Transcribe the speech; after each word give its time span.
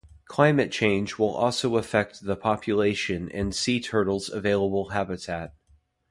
Climate 0.25 0.71
change 0.71 1.19
will 1.19 1.29
also 1.29 1.77
affect 1.77 2.23
the 2.25 2.35
population 2.35 3.29
and 3.31 3.53
sea 3.53 3.79
turtle's 3.79 4.29
available 4.29 4.89
habitat. 4.89 5.53